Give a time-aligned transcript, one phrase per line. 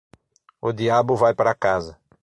[0.59, 1.99] O diabo vai para casa.